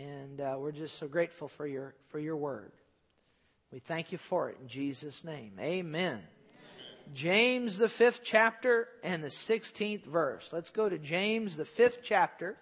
[0.00, 2.72] And uh, we're just so grateful for your, for your word.
[3.70, 5.52] We thank you for it in Jesus' name.
[5.60, 6.22] Amen.
[7.12, 10.54] James, the fifth chapter and the 16th verse.
[10.54, 12.56] Let's go to James, the fifth chapter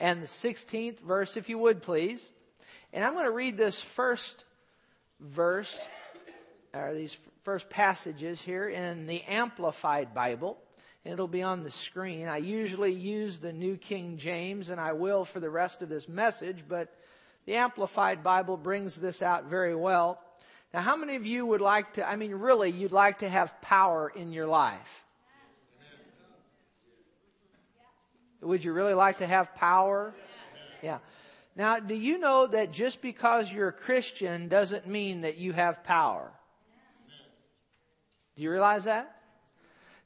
[0.00, 2.28] and the 16th verse, if you would please.
[2.92, 4.44] And I'm going to read this first
[5.20, 5.80] verse,
[6.72, 10.58] or these first passages here in the Amplified Bible.
[11.04, 12.28] It'll be on the screen.
[12.28, 16.08] I usually use the New King James, and I will for the rest of this
[16.08, 16.94] message, but
[17.44, 20.18] the Amplified Bible brings this out very well.
[20.72, 23.60] Now, how many of you would like to, I mean, really, you'd like to have
[23.60, 25.04] power in your life?
[28.40, 30.14] Would you really like to have power?
[30.82, 30.98] Yeah.
[31.54, 35.84] Now, do you know that just because you're a Christian doesn't mean that you have
[35.84, 36.32] power?
[38.36, 39.16] Do you realize that?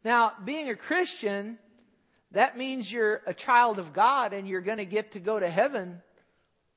[0.08, 1.58] Now, being a Christian,
[2.30, 5.46] that means you're a child of God and you're going to get to go to
[5.46, 6.00] heaven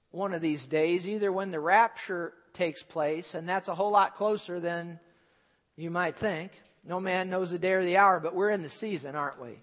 [0.09, 4.18] one of these days, either when the rapture takes place, and that's a whole lot
[4.18, 4.99] closer than
[5.77, 6.51] you might think.
[6.84, 9.62] No man knows the day or the hour, but we're in the season, aren't we?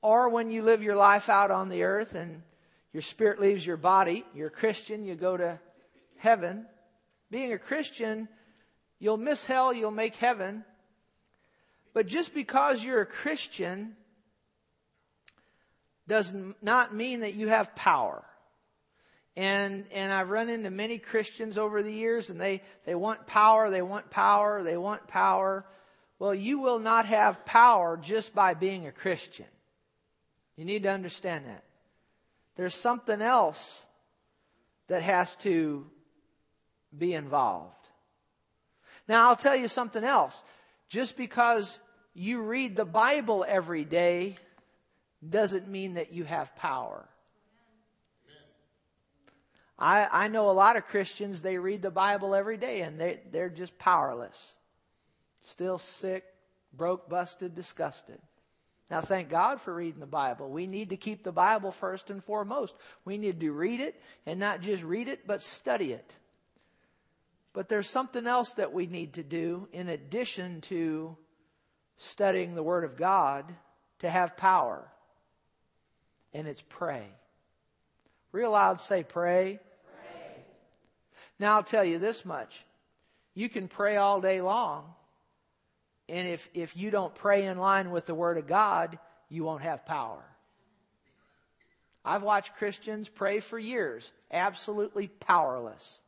[0.00, 2.40] Or when you live your life out on the earth and
[2.94, 5.60] your spirit leaves your body, you're a Christian, you go to
[6.16, 6.64] heaven.
[7.30, 8.30] Being a Christian,
[8.98, 10.64] you'll miss hell, you'll make heaven.
[11.94, 13.96] But just because you're a Christian
[16.06, 18.22] does not mean that you have power.
[19.36, 23.70] And, and I've run into many Christians over the years and they, they want power,
[23.70, 25.64] they want power, they want power.
[26.18, 29.46] Well, you will not have power just by being a Christian.
[30.56, 31.64] You need to understand that.
[32.56, 33.84] There's something else
[34.88, 35.86] that has to
[36.96, 37.72] be involved.
[39.08, 40.42] Now, I'll tell you something else.
[40.88, 41.78] Just because
[42.14, 44.36] you read the Bible every day
[45.28, 47.08] doesn't mean that you have power.
[49.78, 53.20] I, I know a lot of Christians, they read the Bible every day and they,
[53.32, 54.54] they're just powerless.
[55.40, 56.24] Still sick,
[56.72, 58.20] broke, busted, disgusted.
[58.90, 60.48] Now, thank God for reading the Bible.
[60.48, 62.76] We need to keep the Bible first and foremost.
[63.04, 66.08] We need to read it and not just read it, but study it.
[67.52, 71.16] But there's something else that we need to do in addition to
[71.96, 73.44] studying the Word of God
[74.00, 74.86] to have power,
[76.32, 77.06] and it's pray.
[78.32, 79.60] Real loud say, pray.
[79.84, 80.42] pray.
[81.38, 82.64] Now I'll tell you this much.
[83.34, 84.92] You can pray all day long.
[86.08, 89.62] And if, if you don't pray in line with the Word of God, you won't
[89.62, 90.22] have power.
[92.04, 96.00] I've watched Christians pray for years, absolutely powerless.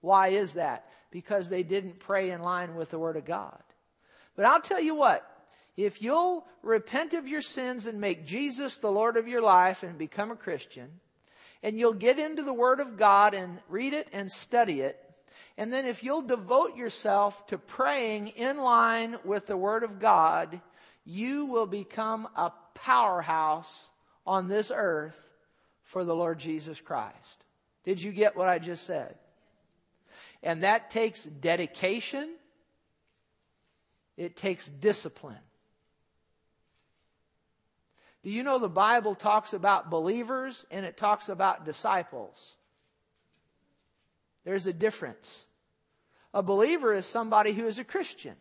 [0.00, 0.90] Why is that?
[1.10, 3.62] Because they didn't pray in line with the Word of God.
[4.36, 5.28] But I'll tell you what,
[5.76, 9.98] if you'll repent of your sins and make Jesus the Lord of your life and
[9.98, 11.00] become a Christian,
[11.62, 15.00] and you'll get into the Word of God and read it and study it.
[15.58, 20.60] And then if you'll devote yourself to praying in line with the Word of God,
[21.04, 23.88] you will become a powerhouse
[24.26, 25.30] on this earth
[25.82, 27.44] for the Lord Jesus Christ.
[27.84, 29.14] Did you get what I just said?
[30.42, 32.28] And that takes dedication.
[34.16, 35.36] It takes discipline.
[38.22, 42.56] Do you know the Bible talks about believers and it talks about disciples?
[44.44, 45.46] There's a difference.
[46.34, 48.34] A believer is somebody who is a Christian.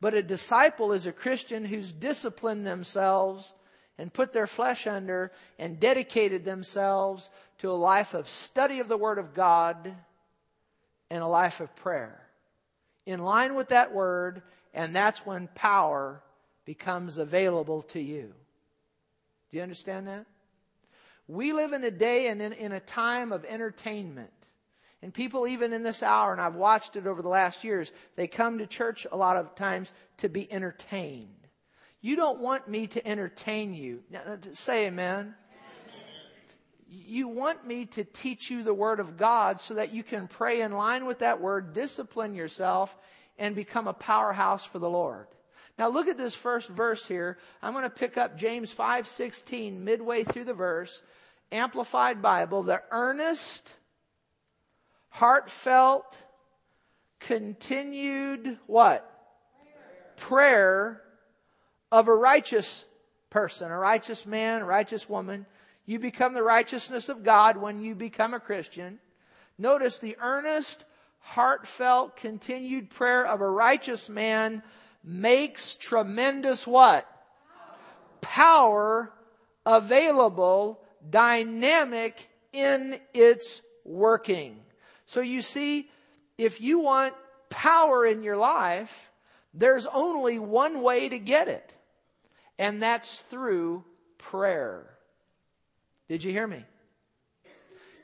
[0.00, 3.54] But a disciple is a Christian who's disciplined themselves
[3.98, 8.98] and put their flesh under and dedicated themselves to a life of study of the
[8.98, 9.94] Word of God
[11.10, 12.25] and a life of prayer.
[13.06, 14.42] In line with that Word,
[14.74, 16.20] and that's when power
[16.64, 18.34] becomes available to you.
[19.50, 20.26] Do you understand that?
[21.28, 24.30] We live in a day and in, in a time of entertainment.
[25.02, 28.26] And people, even in this hour, and I've watched it over the last years, they
[28.26, 31.28] come to church a lot of times to be entertained.
[32.00, 34.02] You don't want me to entertain you.
[34.10, 35.34] Now, Say amen.
[37.06, 40.60] You want me to teach you the Word of God so that you can pray
[40.60, 42.96] in line with that Word, discipline yourself,
[43.38, 45.26] and become a powerhouse for the Lord.
[45.78, 47.38] Now look at this first verse here.
[47.62, 51.02] I'm going to pick up James 5:16 midway through the verse,
[51.52, 53.74] amplified Bible, the earnest
[55.10, 56.18] heartfelt
[57.20, 59.12] continued what?
[60.16, 60.96] Prayer.
[60.96, 61.02] Prayer
[61.92, 62.84] of a righteous
[63.30, 65.46] person, a righteous man, a righteous woman.
[65.86, 68.98] You become the righteousness of God when you become a Christian.
[69.56, 70.84] Notice the earnest,
[71.20, 74.62] heartfelt, continued prayer of a righteous man
[75.04, 77.08] makes tremendous what?
[78.20, 79.12] Power
[79.64, 84.58] available dynamic in its working.
[85.06, 85.88] So you see,
[86.36, 87.14] if you want
[87.48, 89.10] power in your life,
[89.54, 91.72] there's only one way to get it,
[92.58, 93.84] and that's through
[94.18, 94.95] prayer.
[96.08, 96.64] Did you hear me?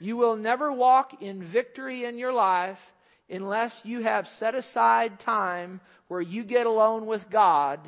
[0.01, 2.93] You will never walk in victory in your life
[3.31, 7.81] unless you have set aside time where you get alone with God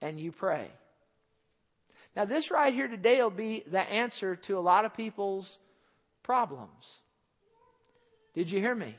[0.00, 0.68] and you pray.
[2.14, 5.58] Now, this right here today will be the answer to a lot of people's
[6.22, 7.00] problems.
[8.34, 8.96] Did you hear me?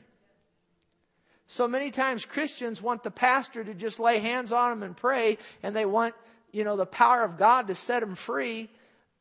[1.46, 5.38] So many times Christians want the pastor to just lay hands on them and pray,
[5.62, 6.14] and they want,
[6.52, 8.70] you know, the power of God to set them free.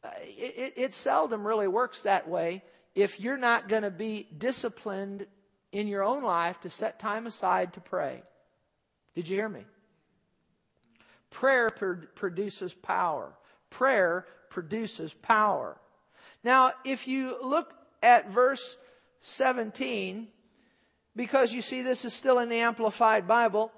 [0.04, 2.63] It, it, seldom really works that way
[2.96, 5.25] if you're not going to be disciplined
[5.72, 8.24] in your own life to set time aside to pray.
[9.16, 9.66] Did you hear me?
[11.30, 13.34] Prayer produces power.
[13.69, 15.78] Prayer produces power.
[16.44, 18.78] Now, if you look at verse
[19.22, 20.28] 17,
[21.16, 23.72] because you see this is still in the Amplified Bible,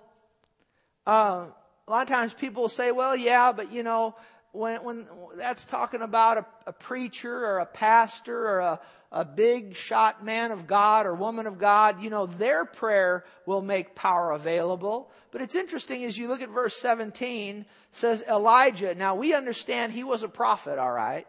[1.08, 1.48] uh,
[1.88, 4.16] a lot of times people say, well, yeah, but you know,
[4.52, 8.80] when, when that's talking about a, a preacher or a pastor or a,
[9.12, 13.62] a big shot man of God or woman of God, you know, their prayer will
[13.62, 15.12] make power available.
[15.32, 18.96] But it's interesting as you look at verse 17, says Elijah.
[18.96, 21.28] Now we understand he was a prophet, all right.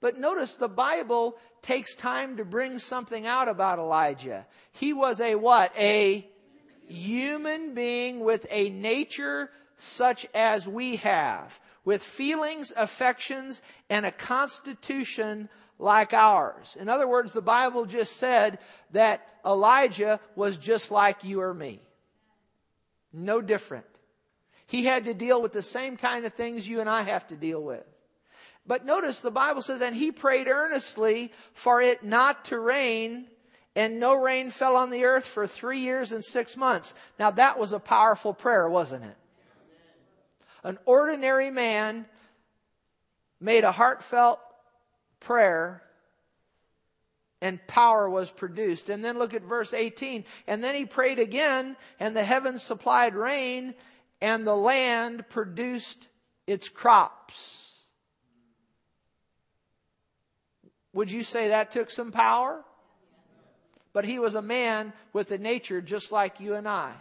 [0.00, 4.46] But notice the Bible takes time to bring something out about Elijah.
[4.72, 5.72] He was a what?
[5.76, 6.28] A
[6.86, 15.48] human being with a nature such as we have, with feelings, affections, and a constitution
[15.78, 16.76] like ours.
[16.78, 18.58] In other words, the Bible just said
[18.90, 21.80] that Elijah was just like you or me.
[23.12, 23.86] No different.
[24.66, 27.36] He had to deal with the same kind of things you and I have to
[27.36, 27.84] deal with.
[28.66, 33.28] But notice the Bible says, and he prayed earnestly for it not to rain,
[33.76, 36.94] and no rain fell on the earth for three years and six months.
[37.16, 39.16] Now that was a powerful prayer, wasn't it?
[40.66, 42.06] An ordinary man
[43.40, 44.40] made a heartfelt
[45.20, 45.80] prayer
[47.40, 48.88] and power was produced.
[48.88, 50.24] And then look at verse 18.
[50.48, 53.74] And then he prayed again, and the heavens supplied rain,
[54.20, 56.08] and the land produced
[56.48, 57.84] its crops.
[60.94, 62.64] Would you say that took some power?
[63.92, 66.92] But he was a man with a nature just like you and I.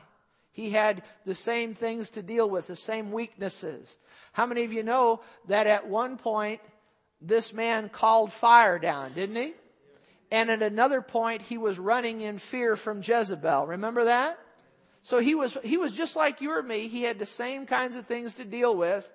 [0.56, 3.98] He had the same things to deal with, the same weaknesses.
[4.32, 5.20] How many of you know
[5.50, 6.62] that at one point
[7.20, 9.54] this man called fire down, didn't he?
[10.32, 13.68] And at another point, he was running in fear from Jezebel.
[13.68, 14.40] Remember that?
[15.04, 16.88] So he was, he was just like you or me.
[16.88, 19.12] He had the same kinds of things to deal with,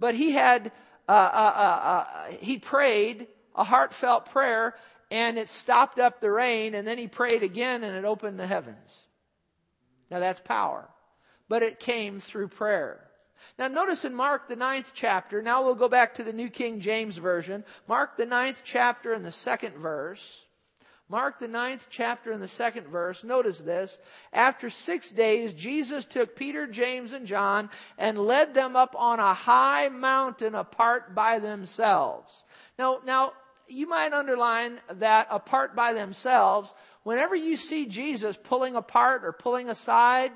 [0.00, 0.72] but he had,
[1.08, 4.74] uh, uh, uh, uh he prayed a heartfelt prayer
[5.08, 8.46] and it stopped up the rain and then he prayed again and it opened the
[8.48, 9.06] heavens.
[10.10, 10.88] Now that's power.
[11.48, 13.06] But it came through prayer.
[13.58, 16.80] Now notice in Mark the ninth chapter, now we'll go back to the New King
[16.80, 17.64] James Version.
[17.88, 20.44] Mark the ninth chapter and the second verse.
[21.10, 23.24] Mark the ninth chapter and the second verse.
[23.24, 23.98] Notice this.
[24.32, 27.68] After six days, Jesus took Peter, James, and John
[27.98, 32.44] and led them up on a high mountain apart by themselves.
[32.78, 33.32] Now, now,
[33.72, 36.74] you might underline that apart by themselves.
[37.02, 40.32] Whenever you see Jesus pulling apart or pulling aside,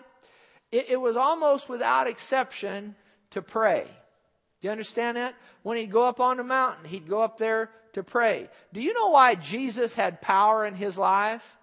[0.72, 2.94] it, it was almost without exception
[3.30, 3.84] to pray.
[3.84, 5.34] Do you understand that?
[5.62, 8.48] When he'd go up on the mountain, he'd go up there to pray.
[8.72, 11.56] Do you know why Jesus had power in his life?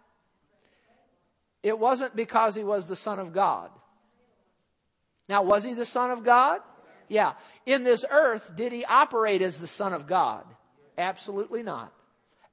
[1.63, 3.70] It wasn't because he was the Son of God.
[5.30, 6.62] Now, was he the Son of God?
[7.08, 7.34] Yeah.
[7.66, 10.46] In this earth, did he operate as the Son of God?
[10.98, 11.94] Absolutely not.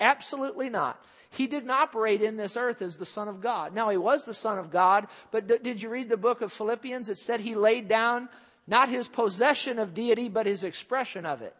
[0.00, 1.02] Absolutely not.
[1.30, 3.74] He didn't operate in this earth as the Son of God.
[3.74, 6.52] Now, he was the Son of God, but d- did you read the book of
[6.52, 7.08] Philippians?
[7.08, 8.28] It said he laid down
[8.66, 11.54] not his possession of deity, but his expression of it.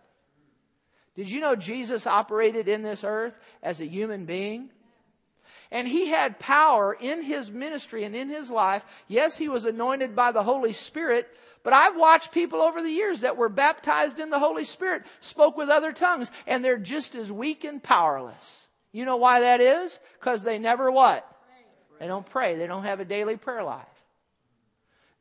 [1.16, 4.70] Did you know Jesus operated in this earth as a human being?
[5.70, 8.84] And he had power in his ministry and in his life.
[9.06, 11.28] Yes, he was anointed by the Holy Spirit,
[11.62, 15.56] but I've watched people over the years that were baptized in the Holy Spirit, spoke
[15.56, 18.68] with other tongues, and they're just as weak and powerless.
[18.92, 20.00] You know why that is?
[20.18, 21.26] Because they never what?
[21.98, 22.56] They don't pray.
[22.56, 23.86] They don't have a daily prayer life.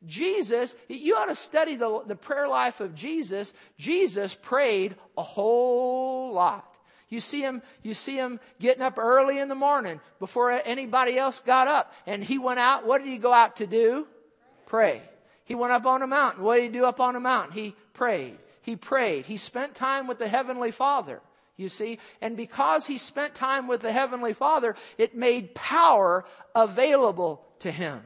[0.06, 3.52] Jesus, you ought to study the, the prayer life of Jesus.
[3.76, 6.67] Jesus prayed a whole lot.
[7.08, 11.40] You see him, you see him getting up early in the morning before anybody else
[11.40, 11.92] got up.
[12.06, 12.86] And he went out.
[12.86, 14.06] What did he go out to do?
[14.66, 15.02] Pray.
[15.44, 16.44] He went up on a mountain.
[16.44, 17.52] What did he do up on a mountain?
[17.52, 18.36] He prayed.
[18.60, 19.24] He prayed.
[19.24, 21.22] He spent time with the Heavenly Father.
[21.56, 21.98] You see?
[22.20, 28.02] And because he spent time with the Heavenly Father, it made power available to him.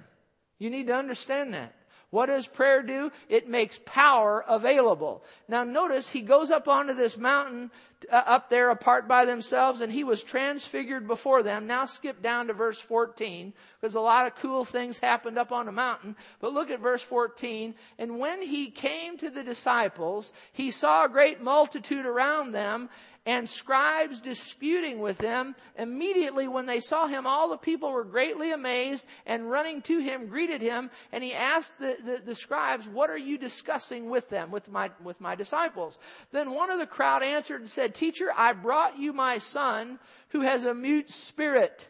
[0.59, 1.75] You need to understand that.
[2.13, 3.11] What does prayer do?
[3.31, 5.25] It makes power available.
[5.49, 7.71] Now notice he goes up onto this mountain
[8.11, 11.67] uh, up there apart by themselves and he was transfigured before them.
[11.67, 15.65] Now skip down to verse 14 because a lot of cool things happened up on
[15.65, 16.15] the mountain.
[16.39, 17.75] But look at verse 14.
[17.99, 22.91] And when he came to the disciples, he saw a great multitude around them
[23.25, 25.55] and scribes disputing with them.
[25.79, 30.27] Immediately when they saw him, all the people were greatly amazed and running to him
[30.27, 30.91] greeted him.
[31.13, 34.91] And he asked the, the, the, scribes, what are you discussing with them, with my,
[35.03, 35.99] with my disciples?
[36.33, 40.01] Then one of the crowd answered and said, teacher, I brought you my son
[40.31, 41.89] who has a mute spirit.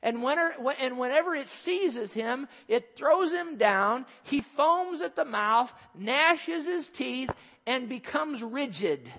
[0.00, 4.06] And, and whenever it seizes him, it throws him down.
[4.22, 7.32] He foams at the mouth, gnashes his teeth,
[7.66, 9.10] and becomes rigid.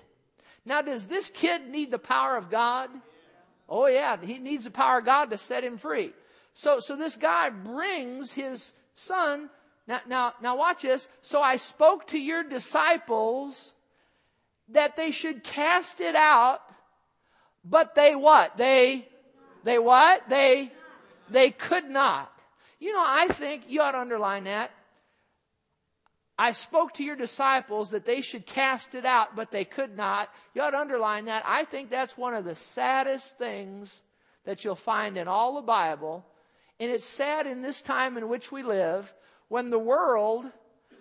[0.64, 2.90] Now, does this kid need the power of God?
[3.68, 6.12] Oh yeah, he needs the power of God to set him free.
[6.54, 9.48] So, so this guy brings his son.
[9.86, 11.08] Now, now, now watch this.
[11.22, 13.72] So I spoke to your disciples
[14.70, 16.60] that they should cast it out,
[17.64, 18.56] but they what?
[18.56, 19.08] They,
[19.64, 20.28] they what?
[20.28, 20.72] They,
[21.28, 22.32] they could not.
[22.78, 24.70] You know, I think you ought to underline that.
[26.40, 30.30] I spoke to your disciples that they should cast it out, but they could not.
[30.54, 31.42] You ought to underline that.
[31.46, 34.00] I think that's one of the saddest things
[34.44, 36.24] that you'll find in all the Bible.
[36.80, 39.12] And it's sad in this time in which we live
[39.48, 40.46] when the world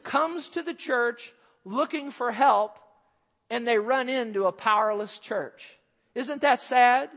[0.04, 1.32] comes to the church
[1.64, 2.78] looking for help
[3.50, 5.78] and they run into a powerless church.
[6.16, 7.10] Isn't that sad?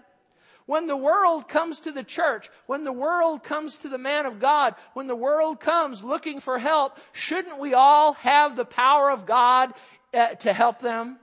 [0.72, 4.40] When the world comes to the church, when the world comes to the man of
[4.40, 9.26] God, when the world comes looking for help, shouldn't we all have the power of
[9.26, 9.74] God
[10.14, 11.18] uh, to help them?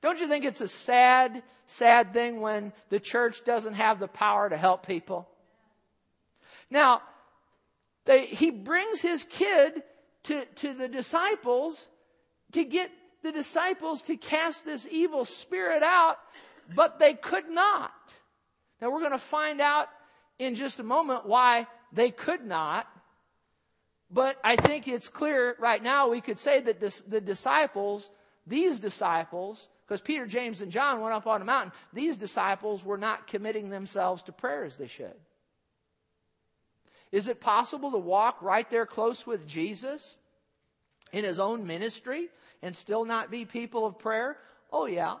[0.00, 4.50] Don't you think it's a sad, sad thing when the church doesn't have the power
[4.50, 5.28] to help people?
[6.70, 7.02] Now,
[8.04, 9.80] they, he brings his kid
[10.24, 11.86] to, to the disciples
[12.50, 12.90] to get
[13.22, 16.18] the disciples to cast this evil spirit out
[16.74, 17.92] but they could not.
[18.80, 19.88] Now we're going to find out
[20.38, 22.86] in just a moment why they could not.
[24.10, 28.10] But I think it's clear right now we could say that this, the disciples,
[28.46, 32.98] these disciples, because Peter, James, and John went up on the mountain, these disciples were
[32.98, 35.14] not committing themselves to prayer as they should.
[37.10, 40.16] Is it possible to walk right there close with Jesus
[41.12, 42.28] in his own ministry
[42.62, 44.38] and still not be people of prayer?
[44.72, 45.16] Oh, yeah.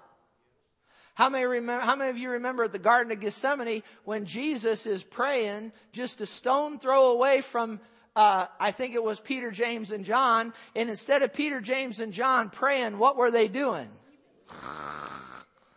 [1.14, 4.86] How many, remember, how many of you remember at the Garden of Gethsemane when Jesus
[4.86, 7.80] is praying just a stone throw away from,
[8.16, 12.12] uh, I think it was Peter, James, and John, and instead of Peter, James, and
[12.12, 13.88] John praying, what were they doing?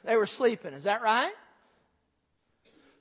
[0.05, 0.73] They were sleeping.
[0.73, 1.33] Is that right?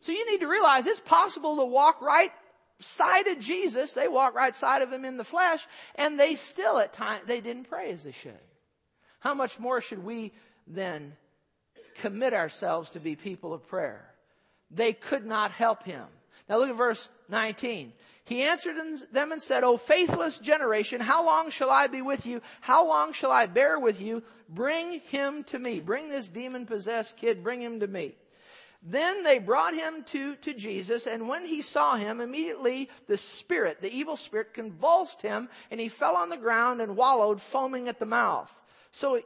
[0.00, 2.32] So you need to realize it's possible to walk right
[2.80, 3.92] side of Jesus.
[3.92, 5.64] They walk right side of him in the flesh,
[5.94, 8.32] and they still at times they didn't pray as they should.
[9.20, 10.32] How much more should we
[10.66, 11.16] then
[11.94, 14.04] commit ourselves to be people of prayer.
[14.70, 16.04] They could not help him.
[16.48, 17.92] Now look at verse 19.
[18.26, 18.76] He answered
[19.12, 22.40] them and said, O faithless generation, how long shall I be with you?
[22.60, 24.22] How long shall I bear with you?
[24.48, 25.80] Bring him to me.
[25.80, 28.14] Bring this demon possessed kid, bring him to me.
[28.86, 33.80] Then they brought him to, to Jesus, and when he saw him, immediately the spirit,
[33.80, 37.98] the evil spirit, convulsed him, and he fell on the ground and wallowed, foaming at
[37.98, 38.62] the mouth.
[38.90, 39.20] So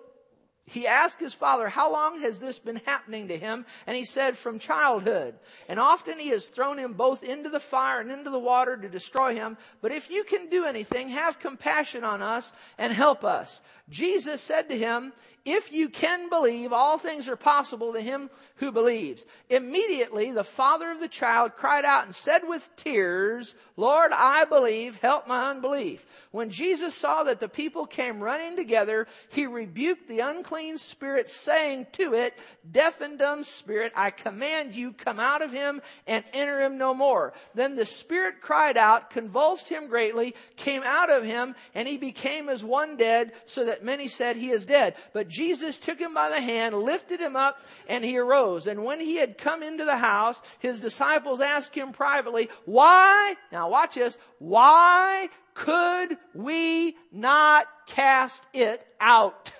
[0.69, 3.65] he asked his father, How long has this been happening to him?
[3.87, 5.35] And he said, From childhood.
[5.69, 8.89] And often he has thrown him both into the fire and into the water to
[8.89, 9.57] destroy him.
[9.81, 13.63] But if you can do anything, have compassion on us and help us.
[13.91, 15.13] Jesus said to him,
[15.45, 19.25] If you can believe, all things are possible to him who believes.
[19.49, 24.97] Immediately the father of the child cried out and said with tears, Lord, I believe,
[24.97, 26.05] help my unbelief.
[26.33, 31.87] When Jesus saw that the people came running together, he rebuked the unclean spirit, saying
[31.93, 32.35] to it,
[32.71, 36.93] Deaf and dumb spirit, I command you, come out of him and enter him no
[36.93, 37.33] more.
[37.55, 42.49] Then the spirit cried out, convulsed him greatly, came out of him, and he became
[42.49, 44.95] as one dead, so that many said he is dead.
[45.13, 48.67] But Jesus took him by the hand, lifted him up, and he arose.
[48.67, 53.35] And when he had come into the house, his disciples asked him privately, Why?
[53.53, 54.19] Now watch this.
[54.39, 59.53] Why could we not cast it out?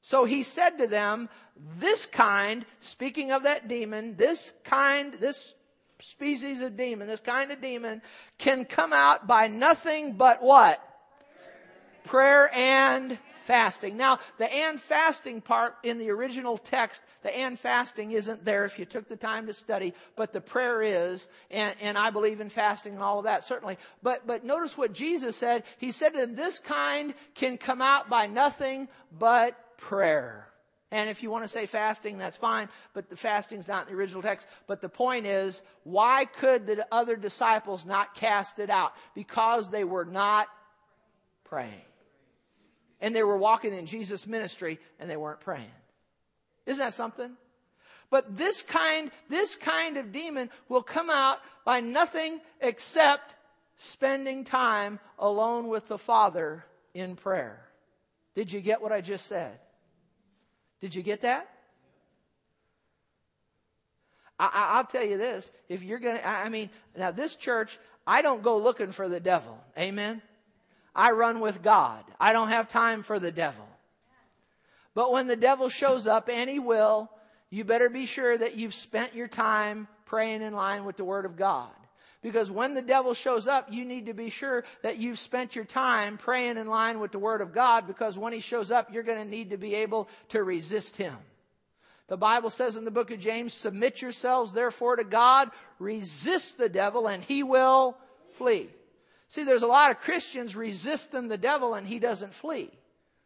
[0.00, 1.28] So he said to them,
[1.78, 5.54] This kind, speaking of that demon, this kind, this
[6.00, 8.02] species of demon, this kind of demon,
[8.38, 10.82] can come out by nothing but what?
[12.04, 13.18] Prayer and
[13.50, 13.96] fasting.
[13.96, 18.78] Now, the and fasting part in the original text, the and fasting isn't there if
[18.78, 22.48] you took the time to study, but the prayer is, and, and I believe in
[22.48, 23.76] fasting and all of that, certainly.
[24.04, 25.64] But, but notice what Jesus said.
[25.78, 28.86] He said, and this kind can come out by nothing
[29.18, 30.46] but prayer.
[30.92, 33.98] And if you want to say fasting, that's fine, but the fasting's not in the
[33.98, 34.46] original text.
[34.68, 38.92] But the point is, why could the other disciples not cast it out?
[39.14, 40.46] Because they were not
[41.42, 41.82] praying
[43.00, 45.70] and they were walking in Jesus' ministry and they weren't praying.
[46.66, 47.32] Isn't that something?
[48.10, 53.36] But this kind, this kind of demon will come out by nothing except
[53.76, 57.64] spending time alone with the Father in prayer.
[58.34, 59.58] Did you get what I just said?
[60.80, 61.48] Did you get that?
[64.38, 65.52] I, will tell you this.
[65.68, 69.62] If you're to, I mean, now this church, I don't go looking for the devil.
[69.78, 70.22] Amen?
[70.94, 72.04] I run with God.
[72.18, 73.66] I don't have time for the devil.
[74.94, 77.10] But when the devil shows up, and he will,
[77.48, 81.24] you better be sure that you've spent your time praying in line with the Word
[81.24, 81.70] of God.
[82.22, 85.64] Because when the devil shows up, you need to be sure that you've spent your
[85.64, 89.02] time praying in line with the Word of God because when he shows up, you're
[89.02, 91.16] going to need to be able to resist him.
[92.08, 96.68] The Bible says in the book of James, submit yourselves therefore to God, resist the
[96.68, 97.96] devil, and he will
[98.32, 98.68] flee.
[99.30, 102.68] See, there's a lot of Christians resisting the devil and he doesn't flee.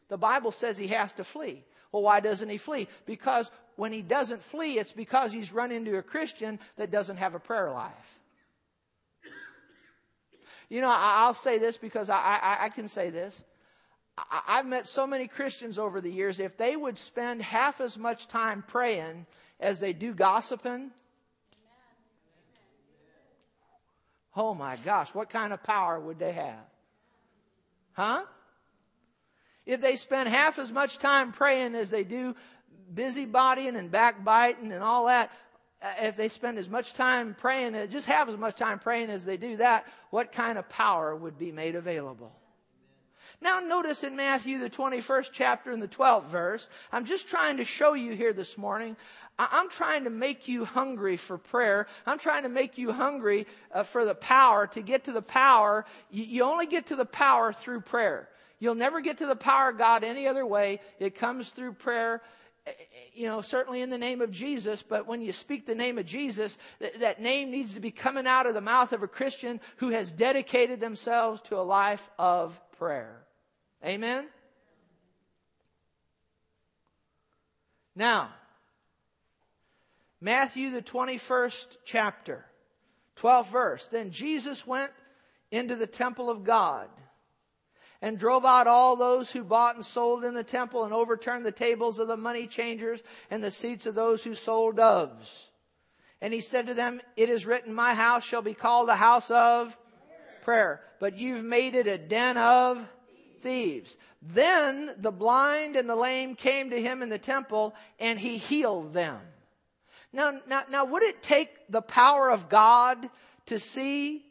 [0.08, 1.64] The Bible says he has to flee.
[1.92, 2.88] Well, why doesn't he flee?
[3.06, 7.34] Because when he doesn't flee, it's because he's run into a Christian that doesn't have
[7.34, 8.20] a prayer life.
[10.68, 13.42] You know, I'll say this because I, I, I can say this.
[14.46, 18.28] I've met so many Christians over the years, if they would spend half as much
[18.28, 19.24] time praying
[19.58, 20.90] as they do gossiping,
[24.36, 26.64] Oh my gosh, what kind of power would they have?
[27.92, 28.24] Huh?
[29.64, 32.34] If they spend half as much time praying as they do
[32.92, 35.30] busybodying and backbiting and all that,
[35.80, 39.10] uh, if they spend as much time praying, uh, just have as much time praying
[39.10, 42.32] as they do that, what kind of power would be made available?
[43.44, 47.64] Now notice in Matthew, the 21st chapter and the 12th verse, I'm just trying to
[47.64, 48.96] show you here this morning
[49.38, 51.86] I'm trying to make you hungry for prayer.
[52.06, 54.66] I'm trying to make you hungry uh, for the power.
[54.68, 58.28] To get to the power, you, only get to the power through prayer.
[58.60, 60.80] You'll never get to the power of God any other way.
[61.00, 62.22] It comes through prayer
[62.66, 65.74] eh, eh, you know, certainly in the name of Jesus, but when you speak the
[65.74, 69.02] name of Jesus, th- that name needs to be coming out of the mouth of
[69.02, 73.23] a Christian who has dedicated themselves to a life of prayer.
[73.84, 74.26] Amen?
[77.94, 78.30] Now,
[80.20, 82.44] Matthew, the 21st chapter,
[83.16, 83.88] 12th verse.
[83.88, 84.90] Then Jesus went
[85.50, 86.88] into the temple of God
[88.00, 91.52] and drove out all those who bought and sold in the temple and overturned the
[91.52, 95.50] tables of the money changers and the seats of those who sold doves.
[96.20, 99.30] And he said to them, It is written, My house shall be called a house
[99.30, 99.76] of
[100.42, 102.90] prayer, but you've made it a den of
[103.44, 103.98] thieves.
[104.22, 108.92] Then the blind and the lame came to him in the temple and he healed
[108.92, 109.20] them.
[110.12, 113.08] Now, now, now, would it take the power of God
[113.46, 114.24] to see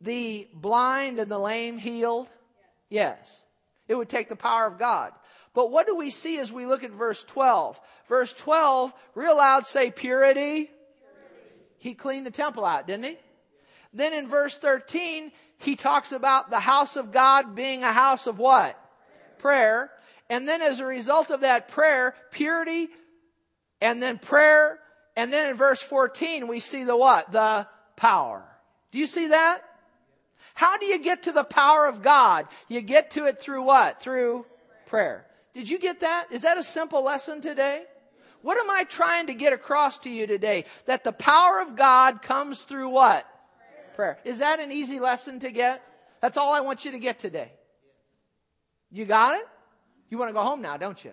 [0.00, 2.28] the blind and the lame healed?
[2.88, 3.42] Yes.
[3.86, 5.12] It would take the power of God.
[5.54, 7.80] But what do we see as we look at verse 12?
[8.08, 10.40] Verse 12, real loud say purity.
[10.40, 10.70] purity.
[11.78, 13.18] He cleaned the temple out, didn't he?
[13.92, 18.38] Then in verse 13, he talks about the house of God being a house of
[18.38, 18.78] what?
[19.38, 19.90] Prayer.
[20.30, 22.88] And then as a result of that prayer, purity,
[23.80, 24.78] and then prayer,
[25.16, 27.32] and then in verse 14, we see the what?
[27.32, 28.44] The power.
[28.92, 29.62] Do you see that?
[30.54, 32.46] How do you get to the power of God?
[32.68, 34.00] You get to it through what?
[34.00, 34.46] Through
[34.86, 35.26] prayer.
[35.54, 36.26] Did you get that?
[36.30, 37.84] Is that a simple lesson today?
[38.42, 40.64] What am I trying to get across to you today?
[40.86, 43.26] That the power of God comes through what?
[43.98, 44.16] Prayer.
[44.24, 45.82] Is that an easy lesson to get?
[46.20, 47.50] That's all I want you to get today.
[48.92, 49.44] You got it?
[50.08, 51.12] You want to go home now, don't you?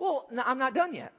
[0.00, 1.12] Well, no, I'm not done yet.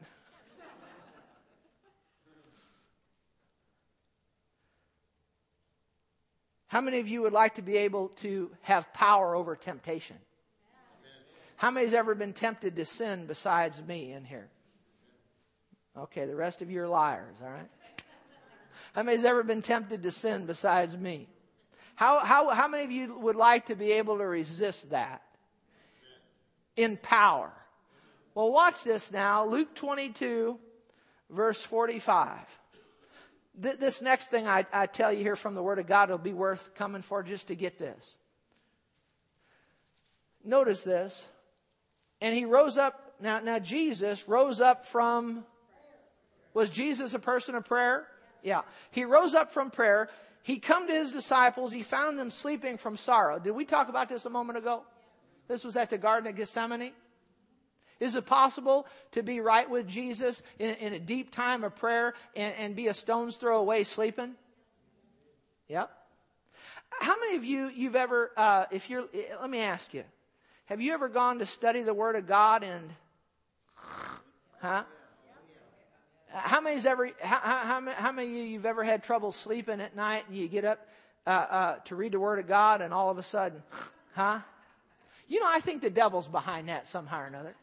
[6.68, 10.18] How many of you would like to be able to have power over temptation?
[11.56, 14.50] How many has ever been tempted to sin besides me in here?
[15.98, 17.70] Okay, the rest of you are liars, all right?
[18.96, 21.28] How many has ever been tempted to sin besides me?
[21.96, 25.22] How, how, how many of you would like to be able to resist that
[26.78, 27.52] in power?
[28.36, 29.46] Well, watch this now.
[29.48, 30.58] Luke 22,
[31.30, 32.38] verse 45.
[33.62, 36.18] Th- this next thing I, I tell you here from the Word of God will
[36.18, 38.16] be worth coming for just to get this.
[40.46, 41.28] notice this.
[42.22, 43.16] And he rose up.
[43.20, 45.44] Now, now Jesus rose up from.
[46.54, 48.08] Was Jesus a person of prayer?
[48.46, 48.62] Yeah.
[48.92, 50.08] He rose up from prayer.
[50.44, 51.74] He come to his disciples.
[51.74, 53.40] He found them sleeping from sorrow.
[53.40, 54.84] Did we talk about this a moment ago?
[55.48, 56.92] This was at the Garden of Gethsemane.
[58.00, 62.14] Is it possible to be right with Jesus in, in a deep time of prayer
[62.36, 64.36] and, and, be a stone's throw away sleeping?
[65.68, 65.90] Yep.
[67.00, 69.06] How many of you you've ever, uh, if you're,
[69.42, 70.04] let me ask you,
[70.66, 72.90] have you ever gone to study the Word of God and,
[74.62, 74.84] huh?
[76.36, 79.96] How many's ever, how, how, how many of you you've ever had trouble sleeping at
[79.96, 80.86] night and you get up
[81.26, 83.64] uh, uh, to read the Word of God and all of a sudden,
[84.14, 84.40] huh?
[85.28, 87.56] You know, I think the devil's behind that somehow or another.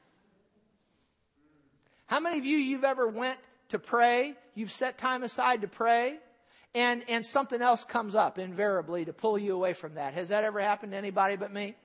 [2.07, 4.35] How many of you you've ever went to pray?
[4.55, 6.17] You've set time aside to pray
[6.75, 10.15] and, and something else comes up invariably to pull you away from that.
[10.15, 11.77] Has that ever happened to anybody but me?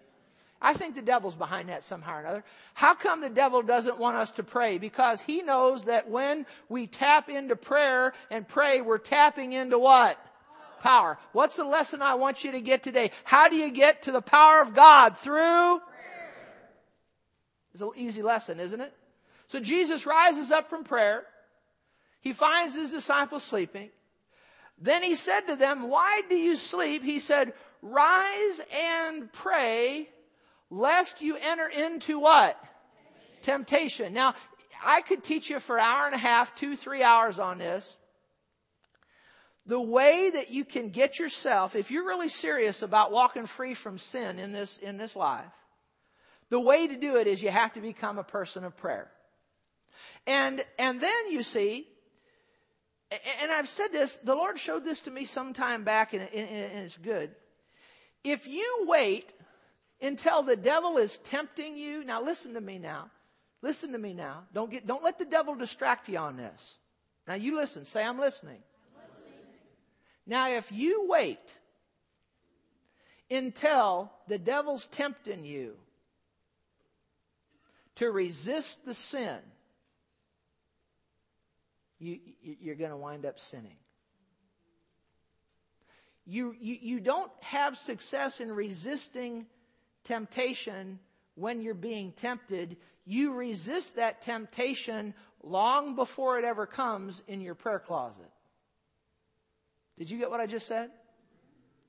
[0.62, 2.44] I think the devil's behind that somehow or another.
[2.74, 4.80] How come the devil doesn't want us to pray?
[4.80, 10.20] Because he knows that when we tap into prayer and pray, we're tapping into what?
[10.82, 11.20] Power.
[11.32, 13.12] What's the lesson I want you to get today?
[13.24, 15.18] How do you get to the power of God?
[15.18, 15.80] Through?
[17.74, 18.94] It's an easy lesson, isn't it?
[19.48, 21.24] So Jesus rises up from prayer.
[22.22, 23.90] He finds his disciples sleeping.
[24.80, 27.04] Then he said to them, Why do you sleep?
[27.04, 30.10] He said, Rise and pray,
[30.70, 32.62] lest you enter into what?
[33.42, 34.14] Temptation.
[34.14, 34.36] Now,
[34.84, 37.98] I could teach you for an hour and a half, two, three hours on this.
[39.66, 43.98] The way that you can get yourself, if you're really serious about walking free from
[43.98, 45.44] sin in this, in this life,
[46.50, 49.12] the way to do it is you have to become a person of prayer.
[50.26, 51.88] And, and then you see,
[53.42, 56.98] and I've said this, the Lord showed this to me some time back and, it's
[56.98, 57.32] good.
[58.24, 59.34] If you wait
[60.02, 63.10] until the devil is tempting you, now listen to me now.
[63.62, 64.44] Listen to me now.
[64.54, 66.78] Don't get, don't let the devil distract you on this.
[67.28, 67.86] Now you listen.
[67.86, 68.60] Say, I'm listening.
[68.96, 69.44] I'm listening.
[70.28, 71.40] Now if you wait
[73.32, 75.74] until the devil's tempting you
[77.96, 79.40] to resist the sin,
[82.00, 83.78] you, you're going to wind up sinning.
[86.28, 89.48] You, you, you don't have success in resisting
[90.08, 91.00] temptation
[91.36, 92.78] when you're being tempted.
[93.06, 98.30] You resist that temptation long before it ever comes in your prayer closet.
[99.98, 100.92] Did you get what I just said?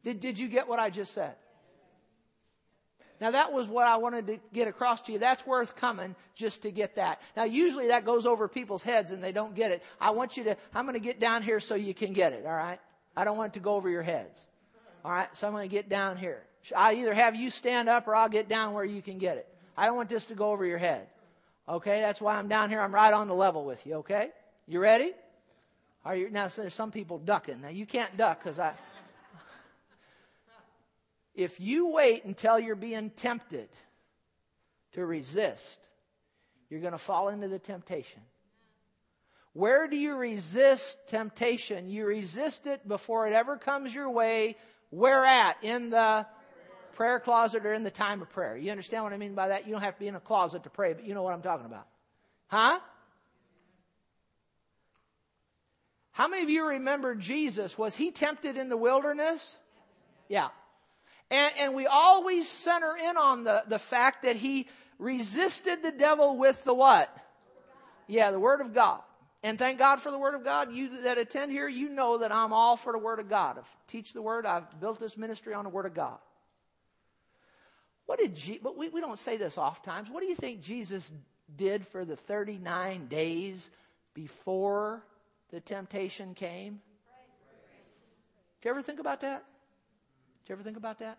[0.04, 1.34] Did, did you get what I just said?
[3.20, 5.18] Now that was what I wanted to get across to you.
[5.18, 7.20] That's worth coming just to get that.
[7.36, 9.82] Now usually that goes over people's heads and they don't get it.
[10.00, 12.44] I want you to, I'm going to get down here so you can get it,
[12.46, 12.80] alright?
[13.16, 14.46] I don't want it to go over your heads.
[15.04, 15.36] Alright?
[15.36, 16.42] So I'm going to get down here.
[16.76, 19.46] I either have you stand up or I'll get down where you can get it.
[19.76, 21.06] I don't want this to go over your head.
[21.68, 22.00] Okay?
[22.00, 22.80] That's why I'm down here.
[22.80, 23.94] I'm right on the level with you.
[23.96, 24.30] Okay?
[24.66, 25.12] You ready?
[26.04, 27.60] Are you, now there's some people ducking.
[27.60, 28.72] Now you can't duck because I,
[31.34, 33.68] if you wait until you're being tempted
[34.92, 35.80] to resist,
[36.70, 38.22] you're going to fall into the temptation.
[39.52, 41.88] Where do you resist temptation?
[41.88, 44.56] You resist it before it ever comes your way.
[44.90, 45.56] Where at?
[45.62, 46.26] In the
[46.98, 48.56] prayer closet or in the time of prayer.
[48.56, 49.66] You understand what I mean by that?
[49.66, 51.42] You don't have to be in a closet to pray, but you know what I'm
[51.42, 51.86] talking about.
[52.48, 52.80] Huh?
[56.10, 57.78] How many of you remember Jesus?
[57.78, 59.58] Was he tempted in the wilderness?
[60.28, 60.48] Yeah.
[61.30, 64.66] And, and we always center in on the, the fact that he
[64.98, 67.16] resisted the devil with the what?
[68.08, 69.02] Yeah, the Word of God.
[69.44, 70.72] And thank God for the Word of God.
[70.72, 73.56] You that attend here, you know that I'm all for the Word of God.
[73.56, 74.46] I've teach the Word.
[74.46, 76.18] I've built this ministry on the Word of God.
[78.08, 80.08] What did Je- but we, we don't say this oft times.
[80.08, 81.12] What do you think Jesus
[81.54, 83.70] did for the 39 days
[84.14, 85.04] before
[85.50, 86.80] the temptation came?
[88.62, 89.44] Did you ever think about that?
[90.42, 91.18] Did you ever think about that?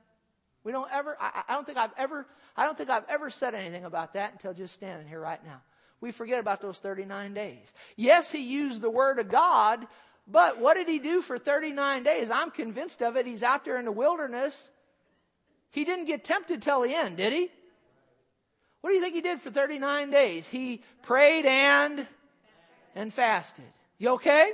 [0.63, 2.25] We don't ever, I, I, don't think I've ever,
[2.57, 5.61] I don't think I've ever said anything about that until just standing here right now.
[6.01, 7.71] We forget about those 39 days.
[7.97, 9.85] Yes, he used the word of God,
[10.27, 12.31] but what did he do for 39 days?
[12.31, 13.27] I'm convinced of it.
[13.27, 14.71] He's out there in the wilderness.
[15.71, 17.49] He didn't get tempted till the end, did he?
[18.81, 20.47] What do you think he did for 39 days?
[20.47, 22.07] He prayed and,
[22.95, 23.65] and fasted.
[23.97, 24.51] You okay?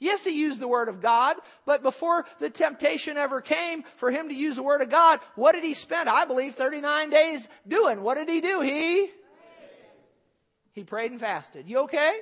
[0.00, 4.28] Yes, he used the Word of God, but before the temptation ever came for him
[4.28, 8.02] to use the Word of God, what did he spend, I believe, 39 days doing?
[8.02, 8.60] What did he do?
[8.60, 9.10] He?
[10.72, 11.68] He prayed and fasted.
[11.68, 12.18] You okay?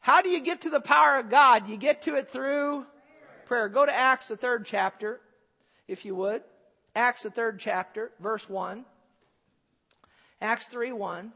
[0.00, 1.68] How do you get to the power of God?
[1.68, 2.86] You get to it through
[3.44, 3.68] prayer.
[3.68, 5.20] Go to Acts, the third chapter,
[5.92, 6.42] if you would.
[6.94, 8.84] Acts, the third chapter, verse 1.
[10.40, 11.32] Acts 3 1.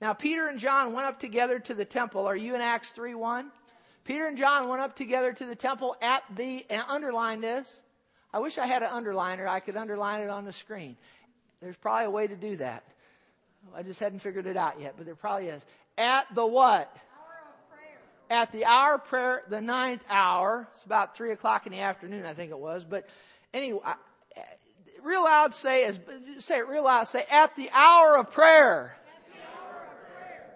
[0.00, 2.26] Now, Peter and John went up together to the temple.
[2.26, 3.50] Are you in Acts 3 1?
[4.04, 7.80] Peter and John went up together to the temple at the, and underline this.
[8.32, 9.46] I wish I had an underliner.
[9.46, 10.96] I could underline it on the screen.
[11.62, 12.84] There's probably a way to do that.
[13.74, 15.64] I just hadn't figured it out yet, but there probably is.
[15.96, 16.94] At the what?
[18.30, 20.68] At the hour of prayer, the ninth hour.
[20.74, 22.84] It's about three o'clock in the afternoon, I think it was.
[22.84, 23.08] But
[23.52, 23.80] anyway,
[25.02, 26.00] real loud say, as,
[26.38, 27.04] say it real loud.
[27.04, 28.96] Say at the hour of prayer.
[29.60, 30.54] Hour of prayer.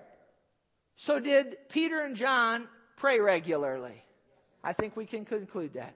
[0.97, 4.03] So did Peter and John pray regularly?
[4.65, 5.95] I think we can conclude that.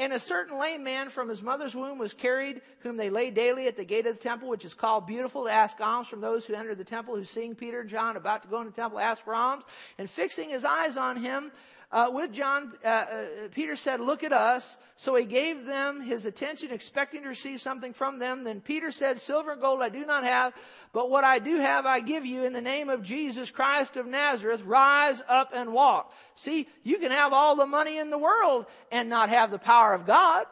[0.00, 3.66] And a certain lame man from his mother's womb was carried, whom they laid daily
[3.66, 6.46] at the gate of the temple, which is called Beautiful, to ask alms from those
[6.46, 9.00] who enter the temple, who seeing Peter and John about to go into the temple,
[9.00, 9.64] ask for alms.
[9.98, 11.50] And fixing his eyes on him,
[11.90, 14.78] uh, with John, uh, uh, Peter said, Look at us.
[14.96, 18.44] So he gave them his attention, expecting to receive something from them.
[18.44, 20.52] Then Peter said, Silver and gold I do not have,
[20.92, 24.06] but what I do have I give you in the name of Jesus Christ of
[24.06, 24.62] Nazareth.
[24.64, 26.12] Rise up and walk.
[26.34, 29.94] See, you can have all the money in the world and not have the power
[29.94, 30.44] of God.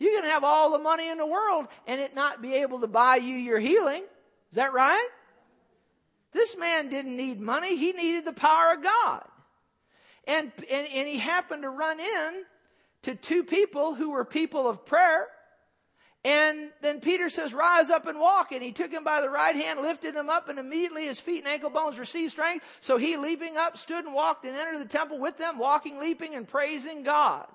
[0.00, 2.88] You can have all the money in the world and it not be able to
[2.88, 4.02] buy you your healing.
[4.50, 5.08] Is that right?
[6.32, 7.76] This man didn't need money.
[7.76, 9.24] He needed the power of God.
[10.28, 12.44] And, and, and he happened to run in
[13.02, 15.26] to two people who were people of prayer.
[16.24, 18.52] And then Peter says, rise up and walk.
[18.52, 21.38] And he took him by the right hand, lifted him up, and immediately his feet
[21.38, 22.64] and ankle bones received strength.
[22.80, 26.34] So he leaping up, stood and walked and entered the temple with them, walking, leaping,
[26.34, 27.46] and praising God.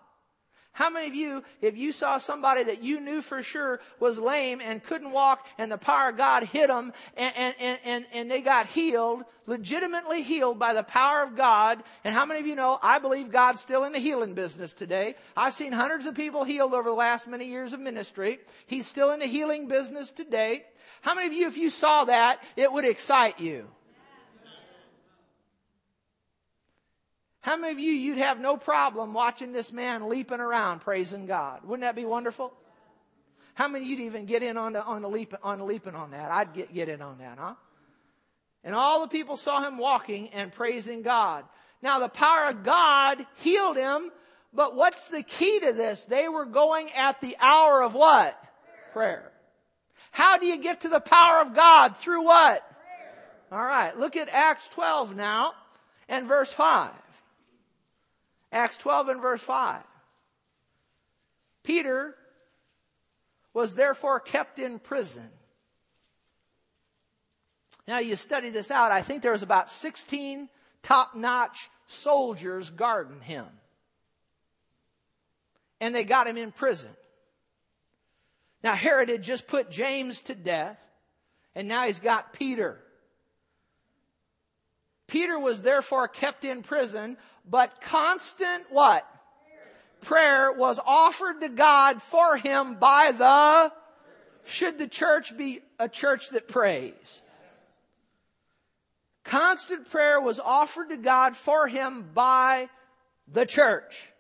[0.74, 4.60] How many of you, if you saw somebody that you knew for sure was lame
[4.60, 8.42] and couldn't walk and the power of God hit them and, and, and, and they
[8.42, 11.84] got healed, legitimately healed by the power of God?
[12.04, 15.14] And how many of you know, I believe God's still in the healing business today.
[15.38, 18.40] I've seen hundreds of people healed over the last many years of ministry.
[18.66, 20.64] He's still in the healing business today.
[21.02, 23.68] How many of you, if you saw that, it would excite you?
[27.44, 31.60] How many of you, you'd have no problem watching this man leaping around praising God?
[31.66, 32.54] Wouldn't that be wonderful?
[33.54, 35.94] How many of you'd even get in on the, on the, leap, on the leaping
[35.94, 36.32] on that?
[36.32, 37.56] I'd get, get in on that, huh?
[38.64, 41.44] And all the people saw him walking and praising God.
[41.82, 44.10] Now the power of God healed him,
[44.54, 46.06] but what's the key to this?
[46.06, 48.42] They were going at the hour of what?
[48.94, 49.34] Prayer.
[50.12, 51.98] How do you get to the power of God?
[51.98, 52.66] Through what?
[53.52, 53.62] Prayer.
[53.62, 55.52] All right, look at Acts 12 now
[56.08, 56.90] and verse 5.
[58.54, 59.82] Acts 12 and verse 5.
[61.64, 62.16] Peter
[63.54, 65.28] was therefore kept in prison.
[67.88, 68.92] Now you study this out.
[68.92, 70.50] I think there was about 16
[70.84, 73.46] top-notch soldiers guarding him.
[75.82, 76.92] And they got him in prison.
[78.64, 80.80] Now Herod had just put James to death,
[81.56, 82.80] and now he's got Peter.
[85.08, 87.18] Peter was therefore kept in prison,
[87.50, 89.08] but constant what?
[90.02, 93.72] Prayer was offered to God for him by the,
[94.46, 97.22] should the church be a church that prays?
[99.24, 102.70] Constant prayer was offered to God for him by
[103.28, 104.12] the church.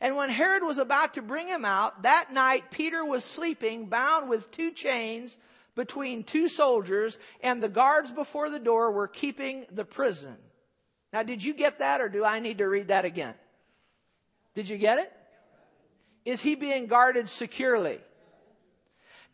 [0.00, 4.28] And when Herod was about to bring him out, that night Peter was sleeping, bound
[4.28, 5.36] with two chains
[5.74, 10.36] between two soldiers, and the guards before the door were keeping the prison.
[11.12, 13.34] Now, did you get that, or do I need to read that again?
[14.54, 15.12] Did you get it?
[16.24, 17.98] Is he being guarded securely?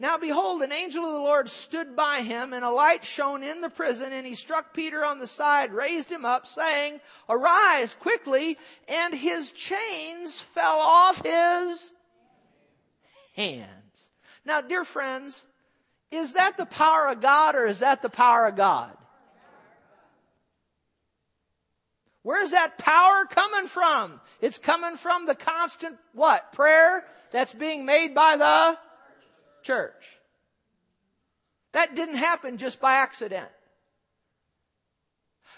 [0.00, 3.60] Now behold, an angel of the Lord stood by him, and a light shone in
[3.60, 8.58] the prison, and he struck Peter on the side, raised him up, saying, Arise quickly,
[8.86, 11.92] and his chains fell off his
[13.34, 14.10] hands.
[14.44, 15.46] Now, dear friends,
[16.10, 18.96] is that the power of God or is that the power of God?
[22.22, 24.20] Where's that power coming from?
[24.40, 26.52] It's coming from the constant what?
[26.52, 28.78] Prayer that's being made by the
[29.62, 30.18] church.
[31.72, 33.48] That didn't happen just by accident.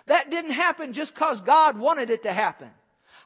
[0.07, 2.71] That didn't happen just because God wanted it to happen.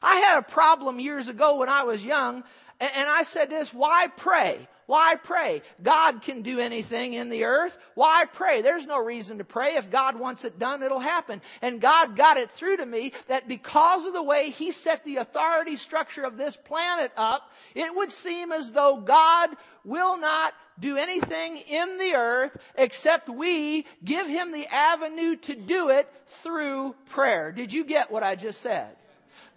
[0.01, 2.43] I had a problem years ago when I was young,
[2.79, 4.67] and I said this, why pray?
[4.87, 5.63] Why pray?
[5.81, 7.77] God can do anything in the earth.
[7.95, 8.61] Why pray?
[8.61, 9.75] There's no reason to pray.
[9.75, 11.41] If God wants it done, it'll happen.
[11.61, 15.17] And God got it through to me that because of the way He set the
[15.17, 19.49] authority structure of this planet up, it would seem as though God
[19.83, 25.89] will not do anything in the earth except we give Him the avenue to do
[25.89, 27.51] it through prayer.
[27.51, 28.95] Did you get what I just said?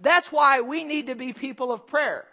[0.01, 2.25] That's why we need to be people of prayer.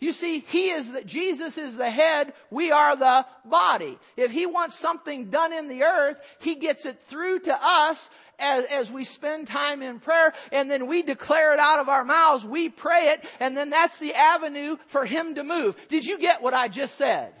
[0.00, 3.98] You see, He is the, Jesus is the head, we are the body.
[4.16, 8.08] If He wants something done in the earth, He gets it through to us
[8.38, 12.04] as, as we spend time in prayer, and then we declare it out of our
[12.04, 15.76] mouths, we pray it, and then that's the avenue for Him to move.
[15.88, 17.34] Did you get what I just said?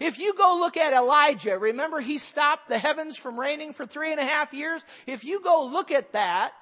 [0.00, 4.10] If you go look at Elijah, remember he stopped the heavens from raining for three
[4.10, 4.84] and a half years?
[5.06, 6.52] If you go look at that,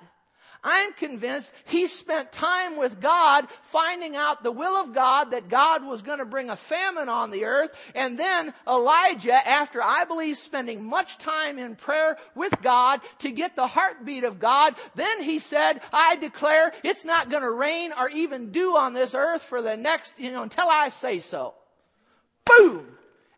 [0.65, 5.85] I'm convinced he spent time with God finding out the will of God that God
[5.85, 7.77] was going to bring a famine on the earth.
[7.97, 13.57] And then Elijah, after I believe spending much time in prayer with God to get
[13.57, 18.09] the heartbeat of God, then he said, I declare it's not going to rain or
[18.11, 21.55] even dew on this earth for the next, you know, until I say so.
[22.45, 22.87] Boom!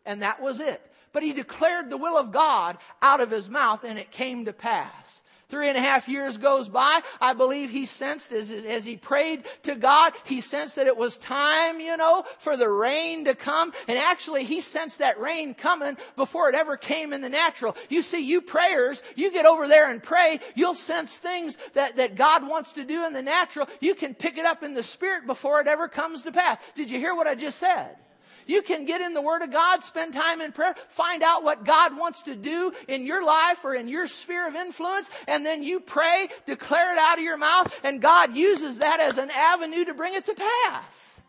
[0.05, 0.79] And that was it.
[1.11, 4.53] But he declared the will of God out of his mouth and it came to
[4.53, 5.23] pass.
[5.47, 7.01] Three and a half years goes by.
[7.21, 11.17] I believe he sensed as, as he prayed to God, he sensed that it was
[11.19, 13.71] time, you know, for the rain to come.
[13.87, 17.77] And actually, he sensed that rain coming before it ever came in the natural.
[17.89, 22.15] You see, you prayers, you get over there and pray, you'll sense things that, that
[22.15, 23.67] God wants to do in the natural.
[23.81, 26.57] You can pick it up in the spirit before it ever comes to pass.
[26.73, 27.97] Did you hear what I just said?
[28.45, 31.65] You can get in the Word of God, spend time in prayer, find out what
[31.65, 35.63] God wants to do in your life or in your sphere of influence, and then
[35.63, 39.85] you pray, declare it out of your mouth, and God uses that as an avenue
[39.85, 41.19] to bring it to pass.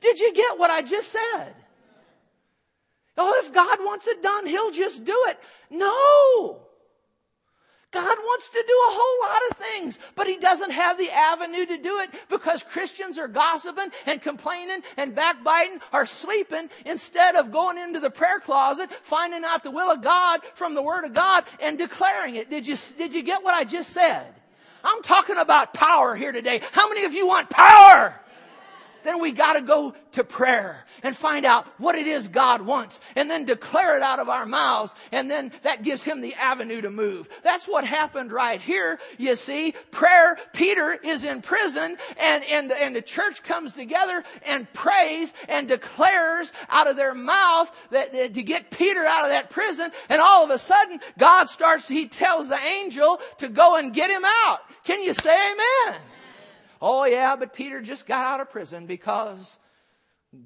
[0.00, 1.54] Did you get what I just said?
[3.16, 5.38] Oh, if God wants it done, He'll just do it.
[5.70, 6.60] No!
[7.94, 11.64] God wants to do a whole lot of things, but He doesn't have the avenue
[11.64, 17.52] to do it because Christians are gossiping and complaining and backbiting or sleeping instead of
[17.52, 21.14] going into the prayer closet, finding out the will of God from the Word of
[21.14, 22.50] God and declaring it.
[22.50, 24.26] Did you, did you get what I just said?
[24.82, 26.60] I'm talking about power here today.
[26.72, 28.20] How many of you want power?
[29.04, 33.00] Then we got to go to prayer and find out what it is God wants
[33.14, 34.94] and then declare it out of our mouths.
[35.12, 37.28] And then that gives him the avenue to move.
[37.42, 38.98] That's what happened right here.
[39.18, 44.70] You see, prayer, Peter is in prison and, and, and the church comes together and
[44.72, 49.50] prays and declares out of their mouth that, that to get Peter out of that
[49.50, 49.90] prison.
[50.08, 54.10] And all of a sudden, God starts, he tells the angel to go and get
[54.10, 54.60] him out.
[54.84, 56.00] Can you say amen?
[56.80, 59.58] Oh, yeah, but Peter just got out of prison because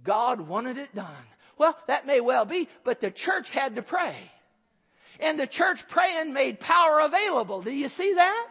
[0.03, 1.07] God wanted it done.
[1.57, 4.17] Well, that may well be, but the church had to pray.
[5.21, 7.63] And the church praying made power available.
[7.63, 8.49] Do you see that?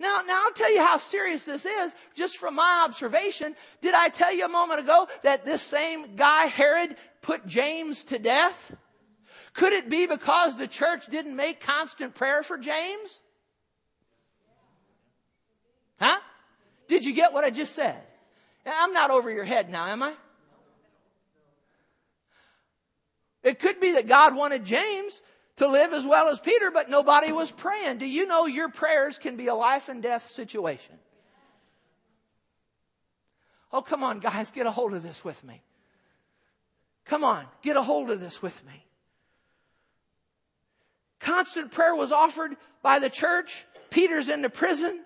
[0.00, 3.56] Now, now I'll tell you how serious this is just from my observation.
[3.80, 8.18] Did I tell you a moment ago that this same guy, Herod, put James to
[8.20, 8.76] death?
[9.54, 13.18] Could it be because the church didn't make constant prayer for James?
[16.00, 16.18] Huh?
[16.88, 18.00] Did you get what I just said?
[18.66, 20.12] I'm not over your head now, am I?
[23.42, 25.22] It could be that God wanted James
[25.56, 27.98] to live as well as Peter, but nobody was praying.
[27.98, 30.96] Do you know your prayers can be a life and death situation?
[33.72, 35.62] Oh, come on, guys, get a hold of this with me.
[37.04, 38.84] Come on, get a hold of this with me.
[41.20, 43.66] Constant prayer was offered by the church.
[43.90, 45.04] Peter's in the prison.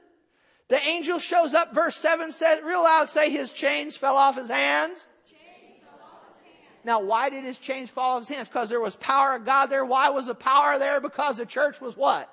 [0.69, 4.49] The angel shows up, verse 7 says, real loud, say his chains fell off his
[4.49, 5.05] hands.
[6.85, 8.49] Now, why did his chains fall off his hands?
[8.49, 9.85] Because there was power of God there.
[9.85, 11.01] Why was the power there?
[11.01, 12.29] Because the church was what?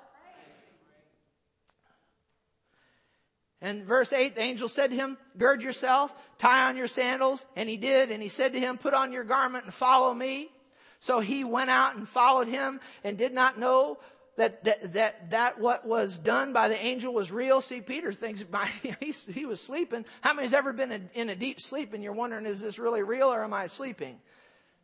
[3.62, 7.44] And verse 8, the angel said to him, Gird yourself, tie on your sandals.
[7.56, 8.10] And he did.
[8.10, 10.50] And he said to him, Put on your garment and follow me.
[10.98, 13.98] So he went out and followed him and did not know
[14.40, 17.60] that, that, that, that what was done by the angel was real.
[17.60, 18.70] See, Peter thinks by,
[19.28, 20.06] he, was sleeping.
[20.22, 23.02] How many's ever been in, in a deep sleep and you're wondering, is this really
[23.02, 24.18] real or am I sleeping?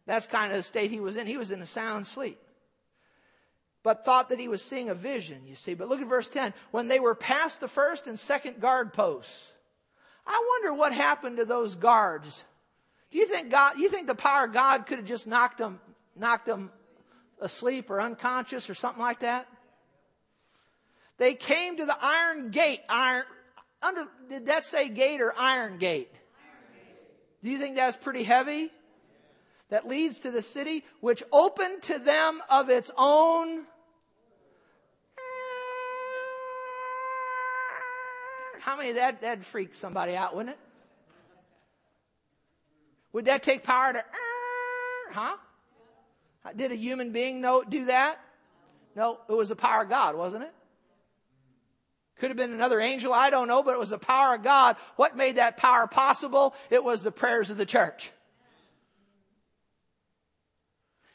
[0.04, 1.26] That's kind of the state he was in.
[1.26, 2.38] He was in a sound sleep.
[3.82, 5.72] But thought that he was seeing a vision, you see.
[5.72, 6.52] But look at verse 10.
[6.70, 9.54] When they were past the first and second guard posts,
[10.26, 12.44] I wonder what happened to those guards.
[13.10, 15.80] Do you think God, you think the power of God could have just knocked them,
[16.14, 16.70] knocked them
[17.40, 19.46] asleep or unconscious or something like that.
[21.18, 22.80] They came to the iron gate.
[22.88, 23.24] Iron,
[23.82, 26.12] under, did that say gate or iron gate?
[27.42, 28.70] Do you think that's pretty heavy?
[29.68, 33.64] That leads to the city, which opened to them of its own.
[38.60, 40.58] How many that, that'd freak somebody out, wouldn't it?
[43.12, 44.04] Would that take power to,
[45.12, 45.36] huh?
[46.54, 48.18] Did a human being know, do that?
[48.94, 50.52] No, it was the power of God, wasn't it?
[52.18, 54.76] Could have been another angel, I don't know, but it was the power of God.
[54.96, 56.54] What made that power possible?
[56.70, 58.10] It was the prayers of the church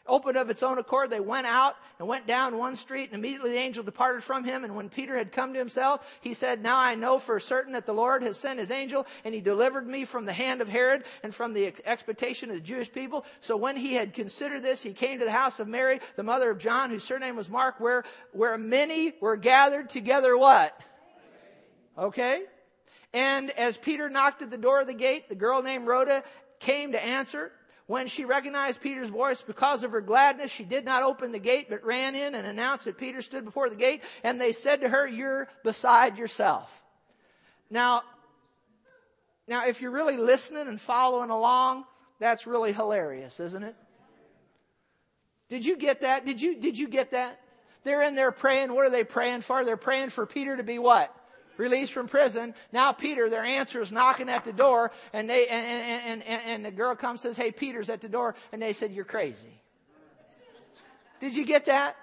[0.08, 1.10] opened of its own accord.
[1.10, 4.64] They went out and went down one street, and immediately the angel departed from him.
[4.64, 7.86] And when Peter had come to himself, he said, Now I know for certain that
[7.86, 11.04] the Lord has sent his angel, and he delivered me from the hand of Herod
[11.24, 13.26] and from the expectation of the Jewish people.
[13.40, 16.50] So when he had considered this, he came to the house of Mary, the mother
[16.50, 20.80] of John, whose surname was Mark, where, where many were gathered together what?
[21.98, 22.44] Okay?
[23.14, 26.24] And as Peter knocked at the door of the gate, the girl named Rhoda
[26.60, 27.52] came to answer.
[27.92, 31.68] When she recognized Peter's voice because of her gladness, she did not open the gate,
[31.70, 34.02] but ran in and announced that Peter stood before the gate.
[34.24, 36.82] And they said to her, You're beside yourself.
[37.70, 38.04] Now,
[39.46, 41.84] now, if you're really listening and following along,
[42.18, 43.76] that's really hilarious, isn't it?
[45.50, 46.26] Did you get that?
[46.26, 47.42] Did you, did you get that?
[47.84, 48.74] They're in there praying.
[48.74, 49.66] What are they praying for?
[49.66, 51.14] They're praying for Peter to be what?
[51.58, 52.54] Released from prison.
[52.72, 56.66] Now Peter, their answer is knocking at the door, and they and, and, and, and
[56.66, 59.62] the girl comes says, "Hey, Peter's at the door," and they said, "You're crazy."
[61.20, 61.96] Did you get that?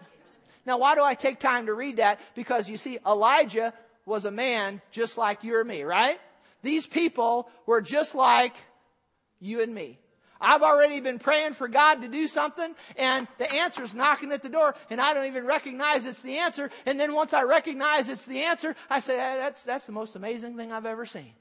[0.64, 2.20] Now, why do I take time to read that?
[2.34, 3.72] Because you see, Elijah
[4.06, 6.20] was a man just like you or me, right?
[6.62, 8.54] These people were just like
[9.40, 9.98] you and me.
[10.40, 14.48] I've already been praying for God to do something and the answer's knocking at the
[14.48, 16.70] door and I don't even recognize it's the answer.
[16.86, 20.16] And then once I recognize it's the answer, I say, hey, that's, that's the most
[20.16, 21.32] amazing thing I've ever seen.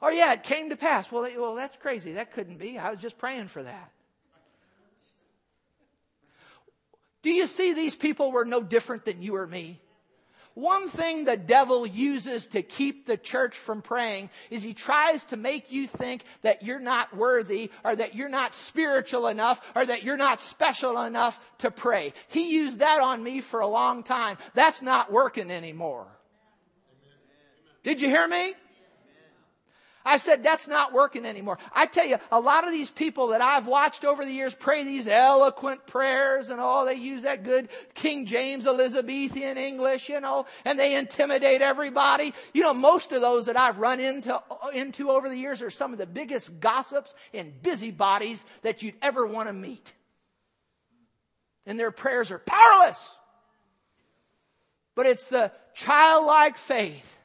[0.00, 1.10] Or yeah, it came to pass.
[1.10, 2.12] Well, well, that's crazy.
[2.12, 2.78] That couldn't be.
[2.78, 3.92] I was just praying for that.
[7.22, 9.80] Do you see these people were no different than you or me?
[10.58, 15.36] One thing the devil uses to keep the church from praying is he tries to
[15.36, 20.02] make you think that you're not worthy or that you're not spiritual enough or that
[20.02, 22.12] you're not special enough to pray.
[22.26, 24.36] He used that on me for a long time.
[24.54, 26.08] That's not working anymore.
[27.84, 28.54] Did you hear me?
[30.08, 31.58] I said, that's not working anymore.
[31.74, 34.82] I tell you, a lot of these people that I've watched over the years pray
[34.82, 40.46] these eloquent prayers and all, they use that good King James Elizabethan English, you know,
[40.64, 42.32] and they intimidate everybody.
[42.54, 44.42] You know, most of those that I've run into,
[44.72, 49.26] into over the years are some of the biggest gossips and busybodies that you'd ever
[49.26, 49.92] want to meet.
[51.66, 53.14] And their prayers are powerless.
[54.94, 57.17] But it's the childlike faith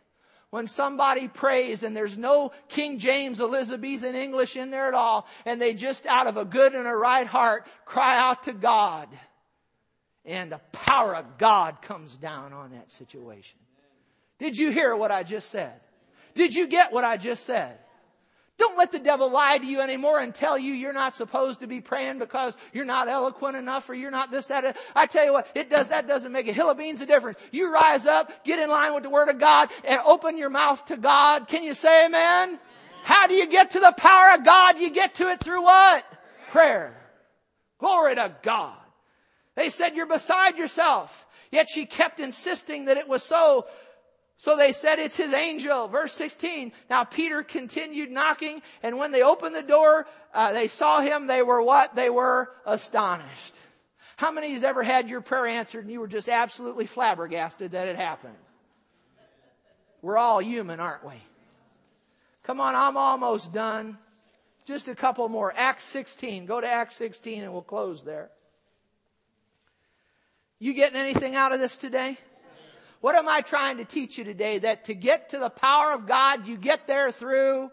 [0.53, 5.59] when somebody prays and there's no King James Elizabethan English in there at all, and
[5.59, 9.09] they just out of a good and a right heart cry out to God.
[10.25, 13.57] And the power of God comes down on that situation.
[14.37, 15.81] Did you hear what I just said?
[16.35, 17.79] Did you get what I just said?
[18.59, 21.67] Don't let the devil lie to you anymore and tell you you're not supposed to
[21.67, 24.77] be praying because you're not eloquent enough or you're not this, that.
[24.95, 27.39] I tell you what, it does, that doesn't make a hill of beans a difference.
[27.51, 30.85] You rise up, get in line with the word of God and open your mouth
[30.85, 31.47] to God.
[31.47, 32.49] Can you say amen?
[32.49, 32.59] amen.
[33.03, 34.77] How do you get to the power of God?
[34.77, 36.05] You get to it through what?
[36.49, 36.51] Prayer.
[36.51, 36.99] Prayer.
[37.79, 38.77] Glory to God.
[39.55, 41.25] They said you're beside yourself.
[41.51, 43.65] Yet she kept insisting that it was so.
[44.37, 45.87] So they said, it's his angel.
[45.87, 46.71] Verse 16.
[46.89, 51.27] Now Peter continued knocking, and when they opened the door, uh, they saw him.
[51.27, 51.95] They were what?
[51.95, 53.57] They were astonished.
[54.17, 57.87] How many has ever had your prayer answered and you were just absolutely flabbergasted that
[57.87, 58.35] it happened?
[60.01, 61.15] We're all human, aren't we?
[62.43, 63.97] Come on, I'm almost done.
[64.65, 65.53] Just a couple more.
[65.55, 66.45] Acts 16.
[66.45, 68.29] Go to Acts 16 and we'll close there.
[70.59, 72.17] You getting anything out of this today?
[73.03, 74.59] What am I trying to teach you today?
[74.59, 77.69] That to get to the power of God, you get there through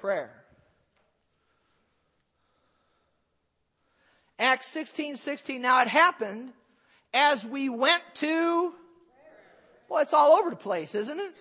[0.00, 0.28] prayer.
[0.28, 0.30] prayer.
[4.38, 5.60] Acts 16, 16.
[5.60, 6.52] Now it happened
[7.12, 8.72] as we went to,
[9.88, 11.34] well, it's all over the place, isn't it?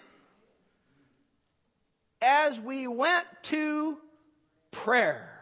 [2.19, 3.99] As we went to
[4.71, 5.32] prayer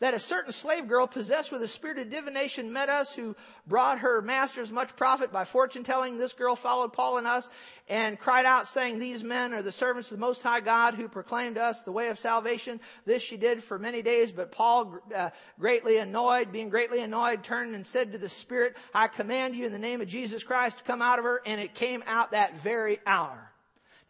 [0.00, 3.36] that a certain slave girl possessed with a spirit of divination met us who
[3.66, 6.16] brought her masters much profit by fortune telling.
[6.16, 7.50] This girl followed Paul and us
[7.88, 11.06] and cried out saying, these men are the servants of the most high God who
[11.06, 12.80] proclaimed us the way of salvation.
[13.04, 17.74] This she did for many days, but Paul, uh, greatly annoyed, being greatly annoyed, turned
[17.74, 20.84] and said to the spirit, I command you in the name of Jesus Christ to
[20.84, 21.42] come out of her.
[21.44, 23.52] And it came out that very hour.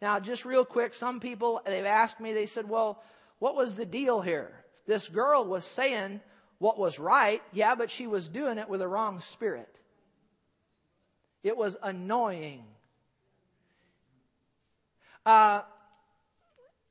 [0.01, 3.03] Now, just real quick, some people, they've asked me, they said, well,
[3.39, 4.51] what was the deal here?
[4.85, 6.21] This girl was saying
[6.57, 9.79] what was right, yeah, but she was doing it with a wrong spirit.
[11.43, 12.63] It was annoying.
[15.25, 15.61] Uh,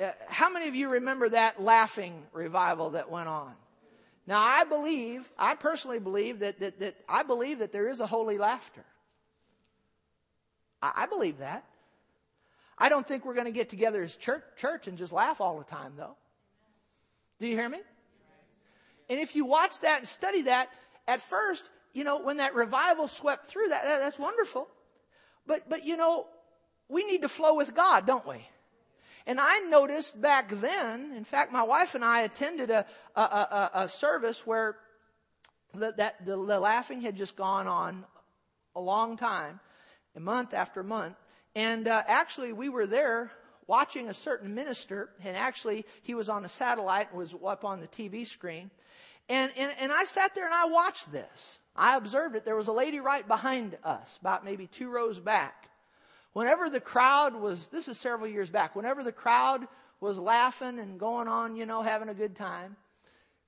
[0.00, 3.52] uh, how many of you remember that laughing revival that went on?
[4.26, 8.06] Now, I believe, I personally believe that, that, that I believe that there is a
[8.06, 8.84] holy laughter.
[10.80, 11.64] I, I believe that.
[12.78, 15.58] I don't think we're going to get together as church, church and just laugh all
[15.58, 16.16] the time, though.
[17.40, 17.78] Do you hear me?
[19.08, 20.68] And if you watch that and study that,
[21.08, 24.68] at first, you know, when that revival swept through, that, that that's wonderful.
[25.46, 26.26] But, but you know,
[26.88, 28.46] we need to flow with God, don't we?
[29.26, 32.86] And I noticed back then, in fact, my wife and I attended a,
[33.16, 34.76] a, a, a service where
[35.74, 38.04] the, that, the, the laughing had just gone on
[38.76, 39.60] a long time,
[40.16, 41.16] a month after month.
[41.54, 43.30] And uh, actually, we were there
[43.70, 47.86] watching a certain minister, and actually, he was on a satellite was up on the
[47.86, 48.68] TV screen.
[49.28, 51.60] And, and, and I sat there and I watched this.
[51.76, 52.44] I observed it.
[52.44, 55.70] There was a lady right behind us, about maybe two rows back.
[56.32, 59.68] Whenever the crowd was, this is several years back, whenever the crowd
[60.00, 62.74] was laughing and going on, you know, having a good time,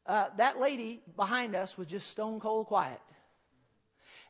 [0.06, 3.00] uh, that lady behind us was just stone cold quiet.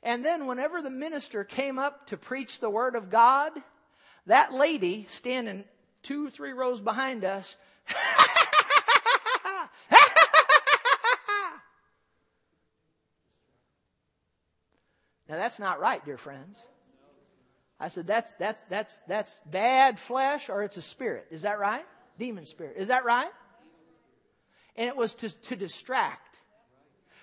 [0.02, 3.52] And then whenever the minister came up to preach the word of God,
[4.26, 5.64] that lady standing
[6.02, 7.56] two, three rows behind us,
[15.28, 16.62] now that's not right, dear friends.
[17.82, 21.26] I said, that's, that's, that's, that's bad flesh or it's a spirit.
[21.32, 21.84] Is that right?
[22.16, 22.76] Demon spirit.
[22.76, 23.30] Is that right?
[24.76, 26.38] And it was to, to distract.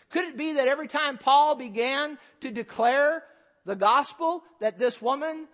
[0.09, 3.23] Could it be that every time Paul began to declare
[3.65, 5.47] the gospel that this woman,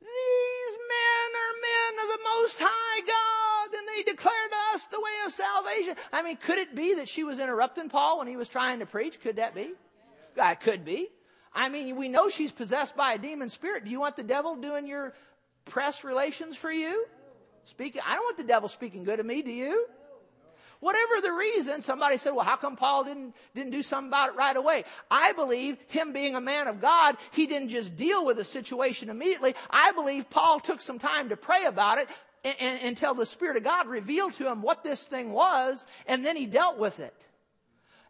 [0.00, 4.98] these men are men of the most high God and they declare to us the
[4.98, 5.96] way of salvation.
[6.12, 8.86] I mean, could it be that she was interrupting Paul when he was trying to
[8.86, 9.20] preach?
[9.20, 9.74] Could that be?
[10.36, 11.08] It could be.
[11.54, 13.84] I mean, we know she's possessed by a demon spirit.
[13.84, 15.12] Do you want the devil doing your
[15.66, 17.04] press relations for you?
[17.66, 19.86] Speaking, I don't want the devil speaking good of me, do you?
[20.80, 24.36] Whatever the reason, somebody said, well, how come Paul didn't, didn't do something about it
[24.36, 24.84] right away?
[25.10, 29.10] I believe him being a man of God, he didn't just deal with the situation
[29.10, 29.54] immediately.
[29.68, 32.08] I believe Paul took some time to pray about it
[32.44, 36.46] until the Spirit of God revealed to him what this thing was, and then he
[36.46, 37.14] dealt with it.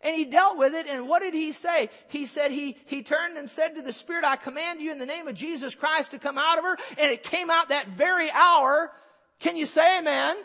[0.00, 1.90] And he dealt with it, and what did he say?
[2.08, 5.06] He said he, he turned and said to the Spirit, I command you in the
[5.06, 8.30] name of Jesus Christ to come out of her, and it came out that very
[8.30, 8.92] hour.
[9.40, 10.36] Can you say amen?
[10.36, 10.44] amen.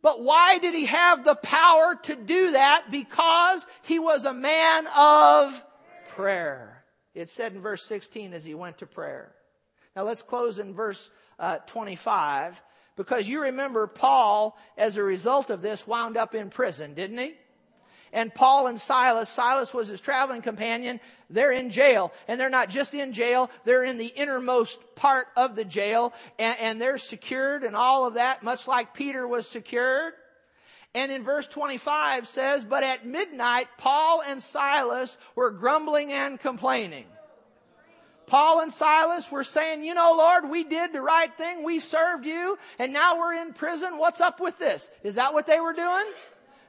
[0.00, 2.84] But why did he have the power to do that?
[2.90, 5.64] Because he was a man of
[6.10, 6.84] prayer.
[7.14, 9.32] It said in verse 16 as he went to prayer.
[9.96, 12.62] Now let's close in verse uh, 25
[12.96, 17.34] because you remember Paul, as a result of this, wound up in prison, didn't he?
[18.14, 22.12] and Paul and Silas, Silas was his traveling companion, they're in jail.
[22.28, 26.56] And they're not just in jail, they're in the innermost part of the jail, and,
[26.60, 30.14] and they're secured and all of that, much like Peter was secured.
[30.94, 37.06] And in verse 25 says, But at midnight, Paul and Silas were grumbling and complaining.
[38.26, 41.64] Paul and Silas were saying, you know, Lord, we did the right thing.
[41.64, 43.98] We served you and now we're in prison.
[43.98, 44.90] What's up with this?
[45.02, 46.04] Is that what they were doing?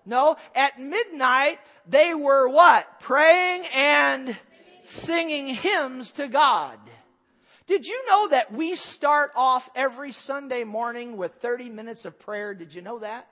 [0.05, 2.99] No, at midnight, they were what?
[2.99, 4.37] Praying and
[4.85, 6.77] singing hymns to God.
[7.67, 12.53] Did you know that we start off every Sunday morning with 30 minutes of prayer?
[12.53, 13.27] Did you know that?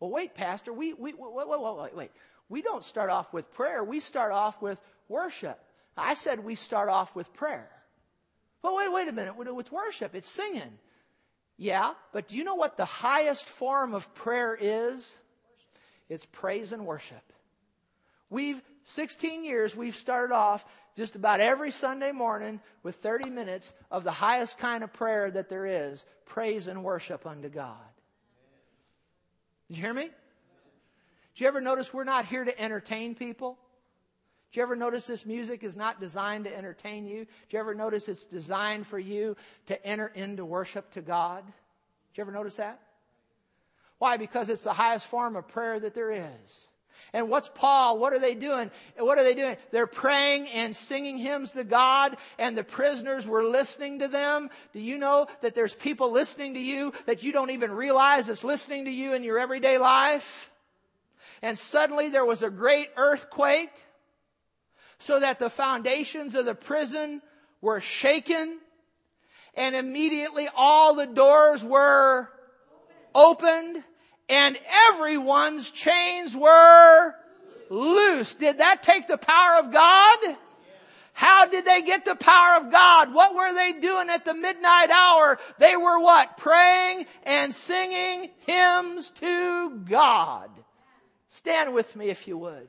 [0.00, 2.10] Well, wait, Pastor, we, we, wait, wait, wait, wait.
[2.48, 3.82] We don't start off with prayer.
[3.82, 5.58] We start off with worship.
[5.96, 7.70] I said we start off with prayer.
[8.62, 9.34] But wait, wait a minute.
[9.38, 10.78] It's worship, it's singing.
[11.56, 15.16] Yeah, but do you know what the highest form of prayer is?
[16.08, 17.32] It's praise and worship.
[18.28, 20.66] We've, 16 years, we've started off
[20.96, 25.48] just about every Sunday morning with 30 minutes of the highest kind of prayer that
[25.48, 27.76] there is praise and worship unto God.
[29.68, 30.04] Did you hear me?
[30.04, 30.10] Did
[31.36, 33.58] you ever notice we're not here to entertain people?
[34.56, 37.26] Did you ever notice this music is not designed to entertain you?
[37.26, 39.36] Did you ever notice it's designed for you
[39.66, 41.44] to enter into worship to God?
[41.44, 41.52] Did
[42.16, 42.80] you ever notice that?
[43.98, 44.16] Why?
[44.16, 46.68] Because it's the highest form of prayer that there is.
[47.12, 47.98] And what's Paul?
[47.98, 48.70] What are they doing?
[48.96, 49.58] What are they doing?
[49.72, 54.48] They're praying and singing hymns to God, and the prisoners were listening to them.
[54.72, 58.42] Do you know that there's people listening to you that you don't even realize is
[58.42, 60.50] listening to you in your everyday life?
[61.42, 63.68] And suddenly there was a great earthquake
[64.98, 67.22] so that the foundations of the prison
[67.60, 68.58] were shaken
[69.54, 72.28] and immediately all the doors were
[73.14, 73.82] opened
[74.28, 77.14] and everyone's chains were
[77.70, 78.34] loose.
[78.34, 80.36] Did that take the power of God?
[81.12, 83.14] How did they get the power of God?
[83.14, 85.38] What were they doing at the midnight hour?
[85.58, 86.36] They were what?
[86.36, 90.50] Praying and singing hymns to God.
[91.30, 92.68] Stand with me if you would.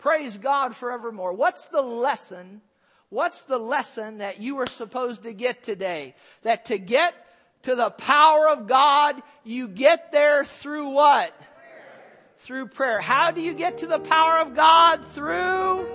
[0.00, 1.34] Praise God forevermore.
[1.34, 2.62] What's the lesson?
[3.10, 6.14] What's the lesson that you were supposed to get today?
[6.42, 7.14] That to get
[7.62, 11.38] to the power of God, you get there through what?
[12.38, 13.02] Through prayer.
[13.02, 15.04] How do you get to the power of God?
[15.04, 15.86] Through?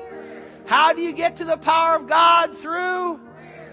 [0.67, 2.55] How do you get to the power of God?
[2.55, 3.19] Through?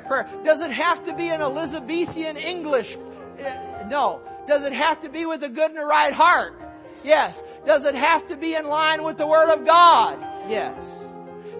[0.06, 0.26] Prayer.
[0.44, 2.96] Does it have to be in Elizabethan English?
[3.38, 4.22] Uh, no.
[4.46, 6.58] Does it have to be with a good and a right heart?
[7.04, 7.42] Yes.
[7.64, 10.18] Does it have to be in line with the Word of God?
[10.48, 11.04] Yes.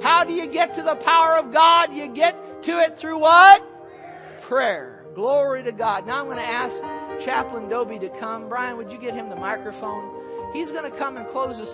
[0.02, 1.92] How do you get to the power of God?
[1.92, 3.64] You get to it through what?
[4.40, 5.04] Prayer.
[5.14, 6.06] Glory to God.
[6.06, 6.80] Now I'm going to ask
[7.24, 8.48] Chaplain Doby to come.
[8.48, 10.22] Brian, would you get him the microphone?
[10.52, 11.70] He's going to come and close us.